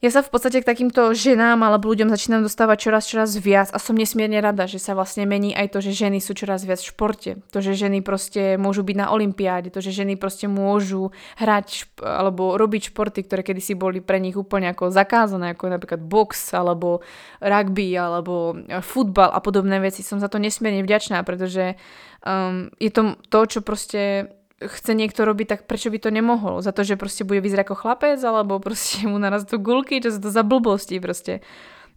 [0.00, 3.76] ja sa v podstate k takýmto ženám alebo ľuďom začínam dostávať čoraz, čoraz viac a
[3.76, 6.88] som nesmierne rada, že sa vlastne mení aj to, že ženy sú čoraz viac v
[6.88, 7.30] športe.
[7.52, 12.00] To, že ženy proste môžu byť na olympiáde, to, že ženy proste môžu hrať šp-
[12.00, 17.04] alebo robiť športy, ktoré kedysi boli pre nich úplne ako zakázané, ako napríklad box alebo
[17.44, 20.00] rugby alebo e, futbal a podobné veci.
[20.00, 21.76] Som za to nesmierne vďačná, pretože
[22.24, 26.60] um, je to to, čo proste chce niekto robiť, tak prečo by to nemohol?
[26.60, 30.20] Za to, že proste bude vyzerať ako chlapec, alebo proste mu narastú gulky, čo sú
[30.20, 31.40] to za blbosti proste.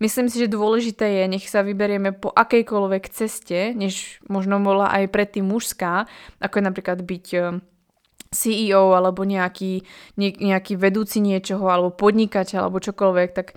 [0.02, 5.14] Myslím si, že dôležité je, nech sa vyberieme po akejkoľvek ceste, než možno bola aj
[5.14, 6.10] predtým mužská,
[6.42, 7.44] ako je napríklad byť eh,
[8.34, 9.86] CEO alebo nejaký,
[10.18, 13.54] nejaký vedúci niečoho alebo podnikateľ alebo čokoľvek, tak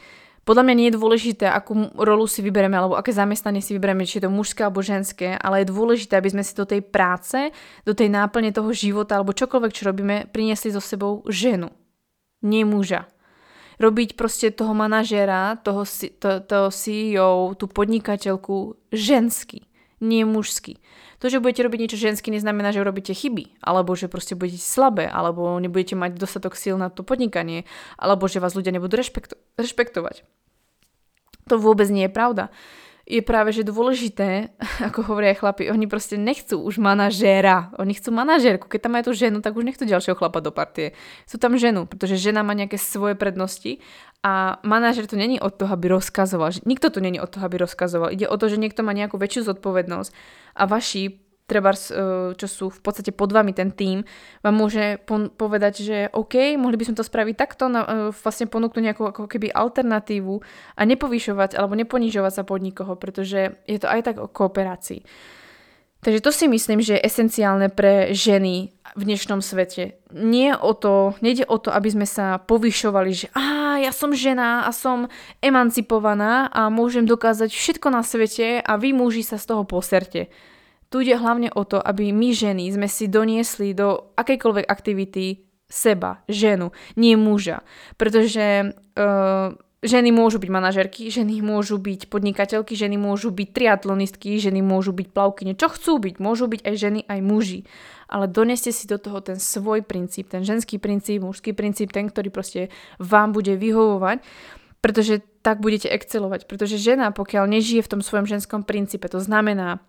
[0.47, 4.23] podľa mňa nie je dôležité, akú rolu si vyberieme alebo aké zamestnanie si vyberieme, či
[4.23, 7.51] je to mužské alebo ženské, ale je dôležité, aby sme si do tej práce,
[7.83, 11.75] do tej náplne toho života alebo čokoľvek, čo robíme, priniesli so sebou ženu,
[12.47, 13.11] nie muža.
[13.83, 15.83] Robiť proste toho manažéra, toho,
[16.23, 19.67] to, toho CEO, tú podnikateľku ženský,
[20.01, 20.79] nie mužský.
[21.25, 25.09] To, že budete robiť niečo ženské, neznamená, že robíte chyby, alebo že proste budete slabé,
[25.09, 27.65] alebo nebudete mať dostatok síl na to podnikanie,
[27.97, 30.29] alebo že vás ľudia nebudú rešpekto- rešpektovať.
[31.49, 32.53] To vôbec nie je pravda.
[33.07, 34.51] Je práve, že dôležité,
[34.93, 38.67] ako hovoria chlapi, oni proste nechcú už manažéra, oni chcú manažérku.
[38.67, 40.93] Keď tam majú tú ženu, tak už nechcú ďalšieho chlapa do partie.
[41.25, 43.79] Sú tam ženu, pretože žena má nejaké svoje prednosti
[44.27, 46.51] a manažer to není od toho, aby rozkazoval.
[46.67, 48.11] Nikto tu není od toho, aby rozkazoval.
[48.11, 50.11] Ide o to, že niekto má nejakú väčšiu zodpovednosť
[50.59, 54.03] a vaši treba, e, čo sú v podstate pod vami ten tým,
[54.43, 54.99] vám môže
[55.39, 59.55] povedať, že OK, mohli by sme to spraviť takto, e, vlastne ponúknuť nejakú ako keby
[59.55, 60.43] alternatívu
[60.75, 65.07] a nepovýšovať alebo neponižovať sa pod nikoho, pretože je to aj tak o kooperácii.
[66.05, 69.99] Takže to si myslím, že je esenciálne pre ženy v dnešnom svete.
[70.15, 74.65] Nie o to, nejde o to, aby sme sa povyšovali, že á, ja som žena
[74.65, 75.11] a som
[75.43, 80.31] emancipovaná a môžem dokázať všetko na svete a vy muži sa z toho poserte.
[80.89, 86.23] Tu ide hlavne o to, aby my ženy sme si doniesli do akejkoľvek aktivity seba,
[86.31, 87.67] ženu, nie muža.
[87.99, 89.51] Pretože uh,
[89.87, 95.09] ženy môžu byť manažerky, ženy môžu byť podnikateľky, ženy môžu byť triatlonistky, ženy môžu byť
[95.11, 97.61] plavkyne, čo chcú byť, môžu byť aj ženy, aj muži.
[98.07, 102.31] Ale doneste si do toho ten svoj princíp, ten ženský princíp, mužský princíp, ten, ktorý
[102.31, 102.68] proste
[103.03, 104.22] vám bude vyhovovať,
[104.85, 106.46] pretože tak budete excelovať.
[106.46, 109.83] Pretože žena, pokiaľ nežije v tom svojom ženskom princípe, to znamená,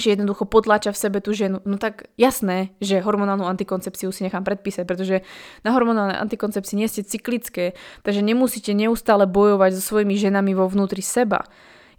[0.00, 4.42] že jednoducho potlača v sebe tú ženu, no tak jasné, že hormonálnu antikoncepciu si nechám
[4.42, 5.22] predpísať, pretože
[5.62, 11.04] na hormonálnej antikoncepcii nie ste cyklické, takže nemusíte neustále bojovať so svojimi ženami vo vnútri
[11.04, 11.44] seba.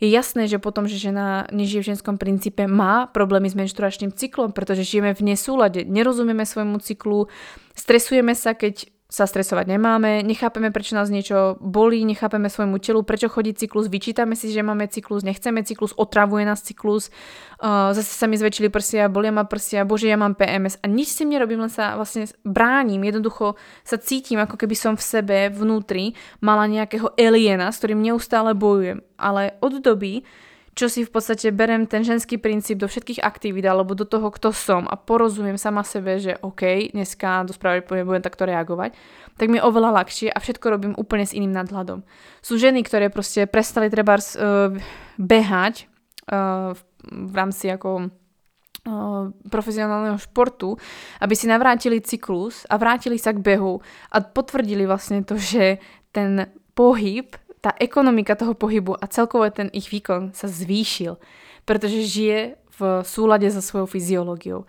[0.02, 4.50] Je jasné, že potom, že žena nežije v ženskom princípe, má problémy s menštruačným cyklom,
[4.50, 7.30] pretože žijeme v nesúlade, nerozumieme svojmu cyklu,
[7.78, 13.28] stresujeme sa, keď sa stresovať nemáme, nechápeme, prečo nás niečo bolí, nechápeme svojmu telu, prečo
[13.28, 17.12] chodí cyklus, vyčítame si, že máme cyklus, nechceme cyklus, otravuje nás cyklus,
[17.60, 21.12] uh, zase sa mi zväčšili prsia, bolia ma prsia, bože, ja mám PMS a nič
[21.12, 26.15] si nerobím, len sa vlastne bránim, jednoducho sa cítim, ako keby som v sebe vnútri
[26.39, 29.04] mala nejakého aliena, s ktorým neustále bojujem.
[29.19, 30.24] Ale od doby,
[30.72, 34.56] čo si v podstate berem ten ženský princíp do všetkých aktivít alebo do toho, kto
[34.56, 38.96] som a porozumiem sama sebe, že OK, dneska do správy budem takto reagovať,
[39.36, 42.08] tak mi je oveľa ľahšie a všetko robím úplne s iným nadhľadom.
[42.40, 44.72] Sú ženy, ktoré proste prestali treba uh,
[45.20, 45.92] behať
[46.32, 50.80] uh, v, v rámci ako uh, profesionálneho športu,
[51.20, 55.84] aby si navrátili cyklus a vrátili sa k behu a potvrdili vlastne to, že
[56.16, 61.21] ten pohyb tá ekonomika toho pohybu a celkovo ten ich výkon sa zvýšil,
[61.63, 64.65] pretože žije v súlade so svojou fyziológiou.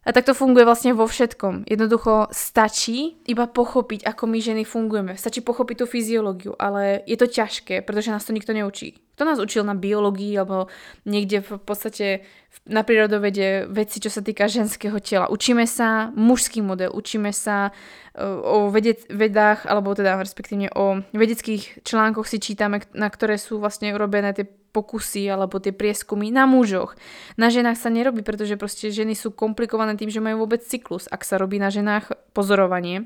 [0.00, 1.68] A tak to funguje vlastne vo všetkom.
[1.68, 5.12] Jednoducho stačí iba pochopiť, ako my ženy fungujeme.
[5.12, 8.96] Stačí pochopiť tú fyziológiu, ale je to ťažké, pretože nás to nikto neučí.
[9.20, 10.72] Kto nás učil na biológii alebo
[11.04, 12.24] niekde v podstate
[12.64, 15.28] na prírodovede veci, čo sa týka ženského tela.
[15.28, 17.68] Učíme sa mužský model, učíme sa
[18.16, 23.60] e, o vedec, vedách, alebo teda respektívne o vedeckých článkoch si čítame, na ktoré sú
[23.60, 26.96] vlastne urobené tie pokusy alebo tie prieskumy na mužoch.
[27.36, 31.12] Na ženách sa nerobí, pretože proste ženy sú komplikované tým, že majú vôbec cyklus.
[31.12, 33.04] Ak sa robí na ženách pozorovanie,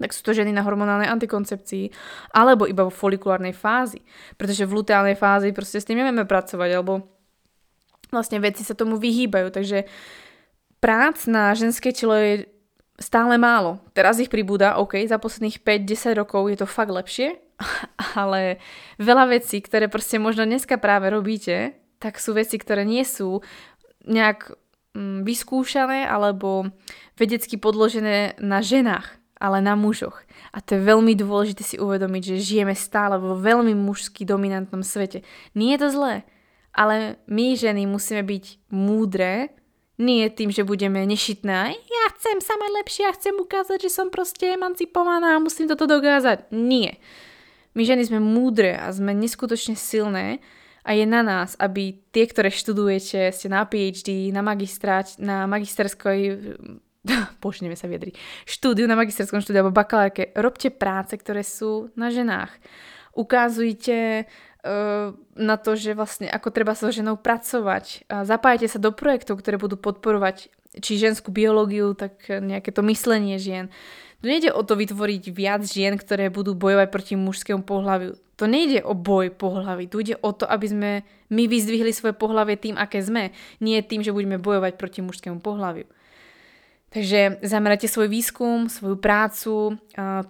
[0.00, 1.92] tak sú to ženy na hormonálnej antikoncepcii,
[2.32, 4.00] alebo iba vo folikulárnej fázi.
[4.40, 7.20] Pretože v luteálnej fázi proste s tým nevieme pracovať, alebo
[8.08, 9.52] vlastne veci sa tomu vyhýbajú.
[9.52, 9.84] Takže
[10.80, 12.48] prác na ženské telo je
[13.00, 13.80] stále málo.
[13.96, 17.36] Teraz ich pribúda, OK, za posledných 5-10 rokov je to fakt lepšie,
[18.20, 18.60] ale
[19.00, 23.44] veľa vecí, ktoré proste možno dneska práve robíte, tak sú veci, ktoré nie sú
[24.08, 24.56] nejak
[24.96, 26.72] mm, vyskúšané alebo
[27.20, 29.19] vedecky podložené na ženách.
[29.40, 30.20] Ale na mužoch.
[30.52, 35.24] A to je veľmi dôležité si uvedomiť, že žijeme stále vo veľmi mužsky dominantnom svete.
[35.56, 36.14] Nie je to zlé,
[36.76, 39.56] ale my ženy musíme byť múdre,
[40.00, 41.76] nie tým, že budeme nešitné.
[41.76, 45.84] Ja chcem sa mať lepšie, ja chcem ukázať, že som proste emancipovaná a musím toto
[45.84, 46.48] dokázať.
[46.56, 46.96] Nie.
[47.76, 50.40] My ženy sme múdre a sme neskutočne silné
[50.82, 56.16] a je na nás, aby tie, ktoré študujete, ste na PhD, na magistrát, na magisterskoj
[57.42, 62.52] bože, sa vyjadriť, štúdiu na magisterskom štúdiu alebo bakalárke, robte práce, ktoré sú na ženách.
[63.16, 68.06] Ukázujte uh, na to, že vlastne ako treba so ženou pracovať.
[68.06, 73.66] Zapájate sa do projektov, ktoré budú podporovať či ženskú biológiu, tak nejaké to myslenie žien.
[74.20, 78.20] Tu nejde o to vytvoriť viac žien, ktoré budú bojovať proti mužskému pohľaviu.
[78.36, 80.90] To nejde o boj pohľavy, tu ide o to, aby sme
[81.32, 85.88] my vyzdvihli svoje pohľavie tým, aké sme, nie tým, že budeme bojovať proti mužskému pohľaviu.
[86.90, 89.78] Takže zamerajte svoj výskum, svoju prácu,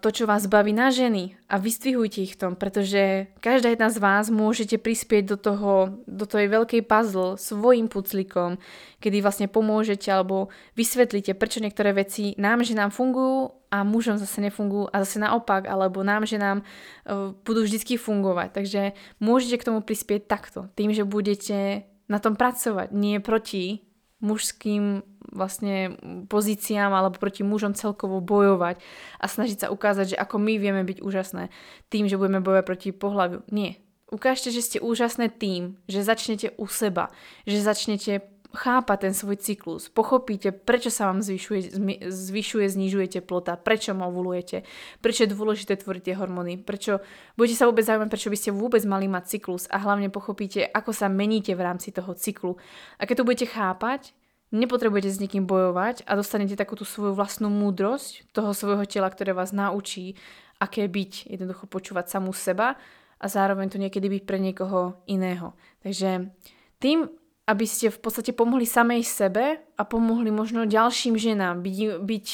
[0.05, 3.97] to, čo vás baví na ženy a vystvihujte ich v tom, pretože každá jedna z
[3.97, 5.73] vás môžete prispieť do toho,
[6.05, 8.61] do tej veľkej puzzle svojim puclikom,
[9.01, 14.45] kedy vlastne pomôžete alebo vysvetlíte, prečo niektoré veci nám, že nám fungujú a mužom zase
[14.45, 18.53] nefungujú a zase naopak, alebo nám, že nám uh, budú vždy fungovať.
[18.53, 23.81] Takže môžete k tomu prispieť takto, tým, že budete na tom pracovať, nie proti
[24.21, 28.83] mužským vlastne pozíciám alebo proti mužom celkovo bojovať
[29.19, 31.49] a snažiť sa ukázať, že ako my vieme byť úžasné
[31.89, 33.47] tým, že budeme bojovať proti pohľaviu.
[33.51, 33.79] Nie.
[34.11, 37.15] Ukážte, že ste úžasné tým, že začnete u seba,
[37.47, 41.79] že začnete chápať ten svoj cyklus, pochopíte, prečo sa vám zvyšuje,
[42.11, 44.67] zvyšuje znižuje teplota, prečo ovulujete,
[44.99, 46.99] prečo je dôležité tvoriť tie hormóny, prečo
[47.39, 50.91] budete sa vôbec zaujímať, prečo by ste vôbec mali mať cyklus a hlavne pochopíte, ako
[50.91, 52.59] sa meníte v rámci toho cyklu.
[52.99, 54.11] A keď to budete chápať,
[54.51, 59.31] nepotrebujete s nikým bojovať a dostanete takú tú svoju vlastnú múdrosť toho svojho tela, ktoré
[59.35, 60.19] vás naučí,
[60.59, 62.77] aké byť, jednoducho počúvať samú seba
[63.21, 65.55] a zároveň to niekedy byť pre niekoho iného.
[65.81, 66.35] Takže
[66.83, 67.09] tým,
[67.49, 72.27] aby ste v podstate pomohli samej sebe a pomohli možno ďalším ženám byť, byť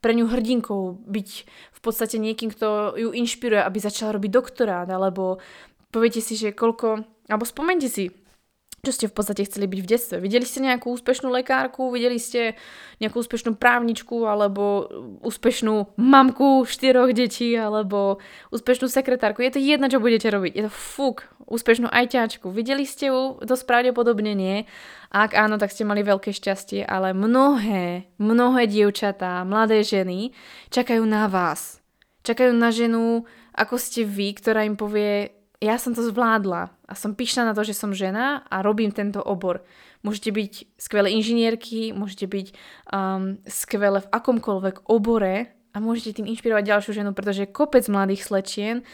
[0.00, 1.28] pre ňu hrdinkou, byť
[1.72, 5.40] v podstate niekým, kto ju inšpiruje, aby začala robiť doktorát, alebo
[5.88, 8.12] poviete si, že koľko, alebo spomente si,
[8.86, 10.16] čo ste v podstate chceli byť v detstve.
[10.22, 12.54] Videli ste nejakú úspešnú lekárku, videli ste
[13.02, 14.86] nejakú úspešnú právničku, alebo
[15.24, 18.22] úspešnú mamku štyroch detí, alebo
[18.54, 19.42] úspešnú sekretárku.
[19.42, 20.52] Je to jedno, čo budete robiť.
[20.54, 22.52] Je to fuk, úspešnú ajťačku.
[22.54, 23.40] Videli ste ju?
[23.42, 24.68] To pravdepodobne nie.
[25.14, 30.34] Ak áno, tak ste mali veľké šťastie, ale mnohé, mnohé dievčatá, mladé ženy
[30.68, 31.80] čakajú na vás.
[32.26, 37.16] Čakajú na ženu, ako ste vy, ktorá im povie, ja som to zvládla a som
[37.16, 39.64] pyšná na to, že som žena a robím tento obor.
[40.04, 42.46] Môžete byť skvelé inžinierky, môžete byť
[42.92, 48.84] um, skvelé v akomkoľvek obore a môžete tým inšpirovať ďalšiu ženu, pretože kopec mladých slečien,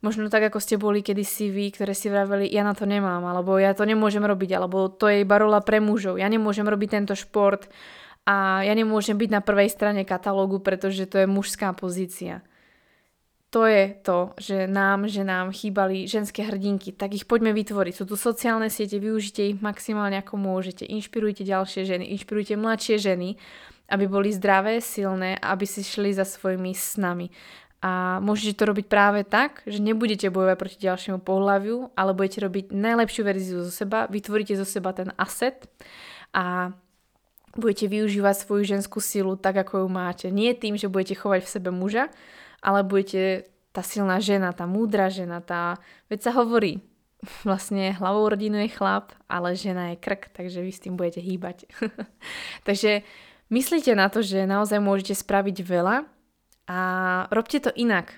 [0.00, 3.60] možno tak ako ste boli kedysi vy, ktoré si vraveli, ja na to nemám, alebo
[3.60, 7.14] ja to nemôžem robiť, alebo to je iba rola pre mužov, ja nemôžem robiť tento
[7.14, 7.68] šport
[8.24, 12.40] a ja nemôžem byť na prvej strane katalógu, pretože to je mužská pozícia
[13.54, 17.94] to je to, že nám, že nám chýbali ženské hrdinky, tak ich poďme vytvoriť.
[17.94, 20.82] Sú tu sociálne siete, využite ich maximálne ako môžete.
[20.82, 23.38] Inšpirujte ďalšie ženy, inšpirujte mladšie ženy,
[23.94, 27.30] aby boli zdravé, silné, aby si šli za svojimi snami.
[27.78, 32.74] A môžete to robiť práve tak, že nebudete bojovať proti ďalšiemu pohľaviu, ale budete robiť
[32.74, 35.70] najlepšiu verziu zo seba, vytvoríte zo seba ten asset
[36.34, 36.74] a
[37.54, 40.26] budete využívať svoju ženskú silu tak, ako ju máte.
[40.34, 42.10] Nie tým, že budete chovať v sebe muža,
[42.64, 45.76] ale budete tá silná žena, tá múdra žena, tá,
[46.08, 46.80] veď sa hovorí,
[47.48, 51.68] vlastne hlavou rodinu je chlap, ale žena je krk, takže vy s tým budete hýbať.
[52.68, 53.04] takže
[53.52, 56.08] myslíte na to, že naozaj môžete spraviť veľa
[56.70, 56.80] a
[57.28, 58.16] robte to inak.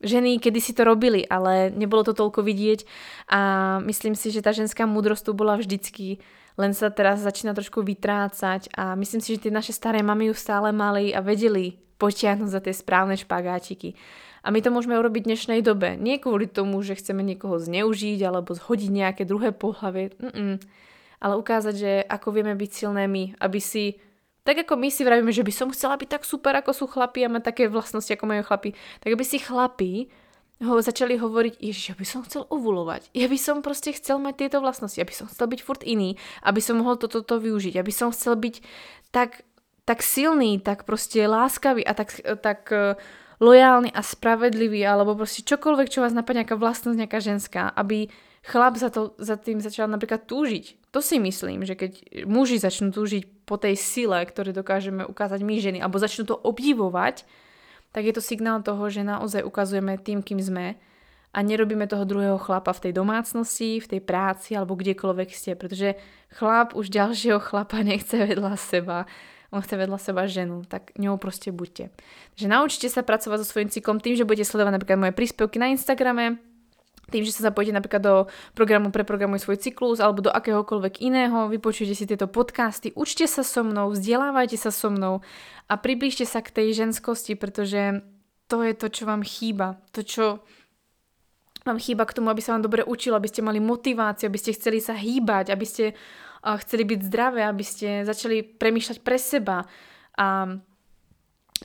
[0.00, 2.88] Ženy kedy si to robili, ale nebolo to toľko vidieť
[3.28, 3.40] a
[3.84, 6.24] myslím si, že tá ženská múdrosť tu bola vždycky,
[6.56, 10.34] len sa teraz začína trošku vytrácať a myslím si, že tie naše staré mamy ju
[10.34, 13.92] stále mali a vedeli potiahnuť za tie správne špagáčiky.
[14.40, 16.00] A my to môžeme urobiť v dnešnej dobe.
[16.00, 20.56] Nie kvôli tomu, že chceme niekoho zneužiť alebo zhodiť nejaké druhé pohľavie, Mm-mm.
[21.20, 24.00] ale ukázať, že ako vieme byť silné my, aby si
[24.40, 27.28] tak ako my si vravíme, že by som chcela byť tak super, ako sú chlapi
[27.28, 28.72] a mať také vlastnosti, ako majú chlapi,
[29.04, 30.08] tak aby si chlapi
[30.60, 34.44] ho začali hovoriť, že ja by som chcel ovulovať, ja by som proste chcel mať
[34.44, 37.80] tieto vlastnosti, aby som chcel byť furt iný, aby som mohol toto to, to využiť,
[37.80, 38.60] aby som chcel byť
[39.12, 39.44] tak
[39.90, 42.94] tak silný, tak proste láskavý a tak, tak uh,
[43.42, 48.06] lojálny a spravedlivý, alebo proste čokoľvek, čo vás napadne, nejaká vlastnosť, nejaká ženská, aby
[48.46, 50.94] chlap za, to, za tým začal napríklad túžiť.
[50.94, 55.56] To si myslím, že keď muži začnú túžiť po tej sile, ktoré dokážeme ukázať my
[55.58, 57.26] ženy, alebo začnú to obdivovať,
[57.90, 60.78] tak je to signál toho, že naozaj ukazujeme tým, kým sme
[61.30, 65.98] a nerobíme toho druhého chlapa v tej domácnosti, v tej práci alebo kdekoľvek ste, pretože
[66.34, 69.08] chlap už ďalšieho chlapa nechce vedľa seba,
[69.50, 71.90] on chce vedľa seba ženu, tak ňou proste buďte.
[72.38, 75.74] Takže naučite sa pracovať so svojím cyklom tým, že budete sledovať napríklad moje príspevky na
[75.74, 76.38] Instagrame,
[77.10, 78.14] tým, že sa zapojíte napríklad do
[78.54, 83.66] programu Preprogramuj svoj cyklus alebo do akéhokoľvek iného, vypočujte si tieto podcasty, učte sa so
[83.66, 85.18] mnou, vzdelávajte sa so mnou
[85.66, 88.06] a priblížte sa k tej ženskosti, pretože
[88.46, 89.82] to je to, čo vám chýba.
[89.90, 90.24] To, čo
[91.66, 94.56] vám chýba k tomu, aby sa vám dobre učilo, aby ste mali motiváciu, aby ste
[94.56, 95.84] chceli sa hýbať, aby ste
[96.40, 99.68] chceli byť zdravé, aby ste začali premýšľať pre seba.
[100.16, 100.58] A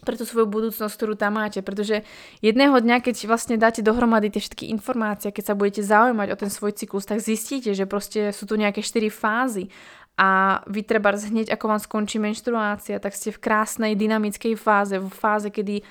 [0.04, 1.64] pre tú svoju budúcnosť, ktorú tam máte.
[1.64, 2.04] Pretože
[2.44, 6.52] jedného dňa, keď vlastne dáte dohromady tie všetky informácie, keď sa budete zaujímať o ten
[6.52, 9.72] svoj cyklus, tak zistíte, že proste sú tu nejaké 4 fázy
[10.20, 15.12] a vy treba hneď, ako vám skončí menštruácia, tak ste v krásnej dynamickej fáze, v
[15.12, 15.84] fáze, kedy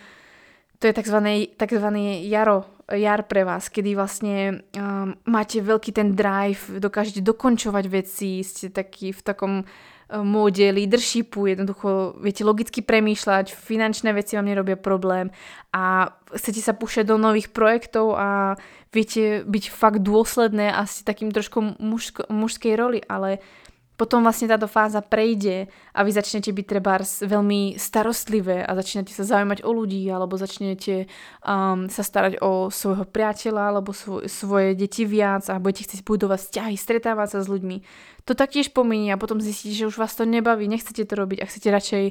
[0.85, 1.89] to je tzv.
[2.29, 8.69] jaro, jar pre vás, kedy vlastne um, máte veľký ten drive, dokážete dokončovať veci, ste
[8.69, 9.55] taký v takom
[10.13, 15.33] móde leadershipu, jednoducho viete logicky premýšľať, finančné veci vám nerobia problém
[15.73, 18.61] a chcete sa púšťať do nových projektov a
[18.93, 23.41] viete byť fakt dôsledné a ste takým trošku mužsko, mužskej roli, ale
[23.95, 29.23] potom vlastne táto fáza prejde a vy začnete byť treba veľmi starostlivé a začnete sa
[29.23, 31.07] zaujímať o ľudí alebo začnete
[31.47, 36.39] um, sa starať o svojho priateľa alebo svoj, svoje deti viac a budete chcieť budovať
[36.43, 37.77] vzťahy, stretávať sa s ľuďmi
[38.25, 41.49] to taktiež pominie a potom zistíte, že už vás to nebaví, nechcete to robiť a
[41.49, 42.05] chcete radšej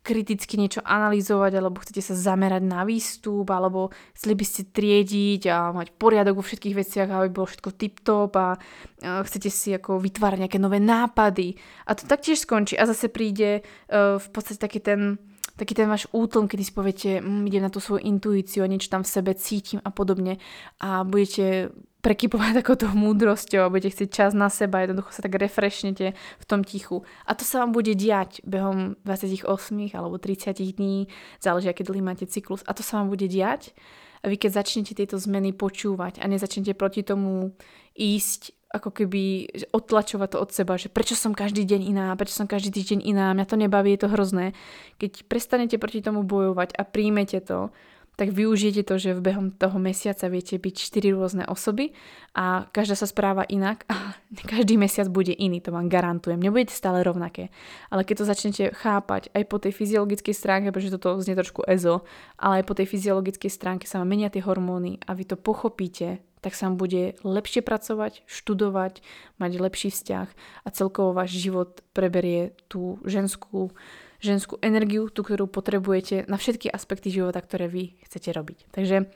[0.00, 5.76] kriticky niečo analyzovať alebo chcete sa zamerať na výstup alebo chceli by ste triediť a
[5.76, 8.56] mať poriadok vo všetkých veciach, aby bolo všetko tip-top a
[9.04, 11.60] chcete si ako vytvárať nejaké nové nápady.
[11.84, 12.80] A to taktiež skončí.
[12.80, 15.20] A zase príde uh, v podstate taký ten
[15.58, 19.02] taký ten váš útlm, kedy si poviete, mm, idem na tú svoju intuíciu niečo tam
[19.02, 20.38] v sebe cítim a podobne.
[20.78, 26.14] A budete prekypovať takouto múdrosťou a budete chcieť čas na seba, jednoducho sa tak refreshnete
[26.14, 27.02] v tom tichu.
[27.26, 29.46] A to sa vám bude diať behom 28
[29.94, 31.10] alebo 30 dní,
[31.42, 32.62] záleží, aké dlhý máte cyklus.
[32.66, 33.74] A to sa vám bude diať
[34.22, 37.54] a vy keď začnete tieto zmeny počúvať a nezačnete proti tomu
[37.94, 42.44] ísť ako keby odtlačovať to od seba, že prečo som každý deň iná, prečo som
[42.44, 44.52] každý týždeň iná, mňa to nebaví, je to hrozné.
[45.00, 47.72] Keď prestanete proti tomu bojovať a príjmete to,
[48.18, 51.94] tak využijete to, že v behom toho mesiaca viete byť 4 rôzne osoby
[52.34, 54.18] a každá sa správa inak a
[54.52, 56.42] každý mesiac bude iný, to vám garantujem.
[56.42, 57.54] Nebudete stále rovnaké.
[57.94, 62.02] Ale keď to začnete chápať aj po tej fyziologickej stránke, pretože toto znie trošku ezo,
[62.34, 66.18] ale aj po tej fyziologickej stránke sa vám menia tie hormóny a vy to pochopíte,
[66.42, 68.98] tak sa vám bude lepšie pracovať, študovať,
[69.38, 70.28] mať lepší vzťah
[70.66, 73.70] a celkovo váš život preberie tú ženskú
[74.18, 78.58] ženskú energiu, tú, ktorú potrebujete na všetky aspekty života, ktoré vy chcete robiť.
[78.74, 79.06] Takže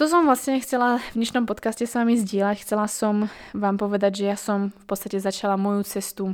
[0.00, 2.64] to som vlastne chcela v dnešnom podcaste s vami zdieľať.
[2.64, 6.32] Chcela som vám povedať, že ja som v podstate začala moju cestu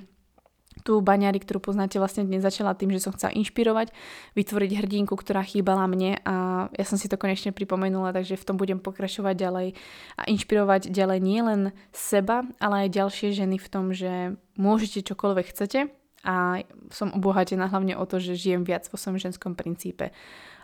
[0.86, 3.90] tú baňari, ktorú poznáte, vlastne dnes začala tým, že som chcela inšpirovať,
[4.38, 8.54] vytvoriť hrdinku, ktorá chýbala mne a ja som si to konečne pripomenula, takže v tom
[8.54, 9.68] budem pokračovať ďalej
[10.14, 11.60] a inšpirovať ďalej nielen
[11.90, 15.90] seba, ale aj ďalšie ženy v tom, že môžete čokoľvek chcete,
[16.26, 20.10] a som obohatená hlavne o to, že žijem viac vo svojom ženskom princípe.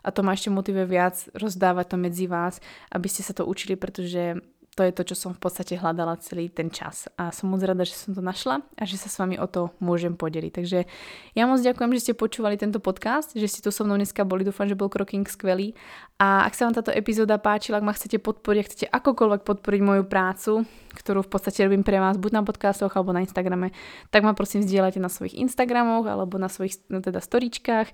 [0.03, 2.59] A to ma ešte motivuje viac rozdávať to medzi vás,
[2.91, 4.43] aby ste sa to učili, pretože
[4.73, 7.05] to je to, čo som v podstate hľadala celý ten čas.
[7.20, 9.68] A som moc rada, že som to našla a že sa s vami o to
[9.85, 10.49] môžem podeliť.
[10.49, 10.89] Takže
[11.37, 14.49] ja moc ďakujem, že ste počúvali tento podcast, že ste tu so mnou dneska boli.
[14.49, 15.77] Dúfam, že bol Kroking skvelý.
[16.16, 19.81] A ak sa vám táto epizóda páčila, ak ma chcete podporiť, ak chcete akokoľvek podporiť
[19.85, 20.64] moju prácu,
[20.97, 23.77] ktorú v podstate robím pre vás buď na podcastoch alebo na Instagrame,
[24.09, 27.93] tak ma prosím zdieľajte na svojich Instagramoch alebo na svojich no teda storičkách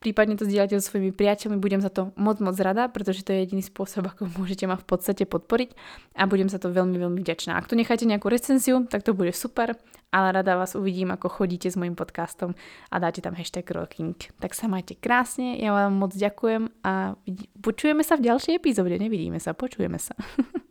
[0.00, 3.42] prípadne to zdieľate so svojimi priateľmi, budem za to moc moc rada, pretože to je
[3.42, 5.72] jediný spôsob, ako môžete ma v podstate podporiť
[6.16, 7.56] a budem za to veľmi veľmi vďačná.
[7.56, 9.74] Ak tu necháte nejakú recenziu, tak to bude super,
[10.12, 12.52] ale rada vás uvidím, ako chodíte s mojim podcastom
[12.92, 14.16] a dáte tam hashtag rocking.
[14.40, 17.16] Tak sa majte krásne, ja vám moc ďakujem a
[17.64, 20.16] počujeme sa v ďalšej epizóde, nevidíme sa, počujeme sa.